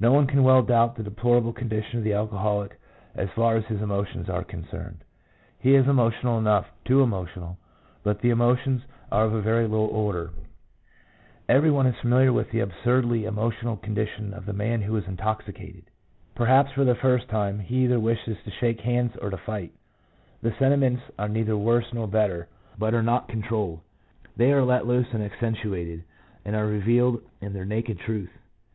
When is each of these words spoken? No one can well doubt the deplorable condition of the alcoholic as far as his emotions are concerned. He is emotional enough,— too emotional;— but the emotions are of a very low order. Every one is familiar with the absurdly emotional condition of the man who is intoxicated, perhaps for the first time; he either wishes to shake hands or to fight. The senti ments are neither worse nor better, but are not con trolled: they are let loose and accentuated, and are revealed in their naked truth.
No 0.00 0.12
one 0.12 0.26
can 0.26 0.42
well 0.44 0.62
doubt 0.62 0.96
the 0.96 1.02
deplorable 1.02 1.52
condition 1.52 1.98
of 1.98 2.04
the 2.04 2.14
alcoholic 2.14 2.80
as 3.14 3.28
far 3.32 3.54
as 3.54 3.66
his 3.66 3.82
emotions 3.82 4.30
are 4.30 4.42
concerned. 4.42 5.04
He 5.58 5.74
is 5.74 5.86
emotional 5.86 6.38
enough,— 6.38 6.68
too 6.86 7.02
emotional;— 7.02 7.58
but 8.02 8.22
the 8.22 8.30
emotions 8.30 8.80
are 9.12 9.26
of 9.26 9.34
a 9.34 9.42
very 9.42 9.68
low 9.68 9.84
order. 9.84 10.30
Every 11.50 11.70
one 11.70 11.86
is 11.86 12.00
familiar 12.00 12.32
with 12.32 12.50
the 12.50 12.60
absurdly 12.60 13.26
emotional 13.26 13.76
condition 13.76 14.32
of 14.32 14.46
the 14.46 14.54
man 14.54 14.80
who 14.80 14.96
is 14.96 15.04
intoxicated, 15.06 15.84
perhaps 16.34 16.72
for 16.72 16.84
the 16.84 16.94
first 16.94 17.28
time; 17.28 17.58
he 17.58 17.84
either 17.84 18.00
wishes 18.00 18.38
to 18.42 18.50
shake 18.50 18.80
hands 18.80 19.14
or 19.18 19.28
to 19.28 19.36
fight. 19.36 19.72
The 20.40 20.52
senti 20.58 20.76
ments 20.78 21.02
are 21.18 21.28
neither 21.28 21.58
worse 21.58 21.92
nor 21.92 22.08
better, 22.08 22.48
but 22.78 22.94
are 22.94 23.02
not 23.02 23.28
con 23.28 23.42
trolled: 23.42 23.80
they 24.34 24.50
are 24.54 24.64
let 24.64 24.86
loose 24.86 25.12
and 25.12 25.22
accentuated, 25.22 26.04
and 26.46 26.56
are 26.56 26.64
revealed 26.66 27.20
in 27.42 27.52
their 27.52 27.66
naked 27.66 27.98
truth. 27.98 28.30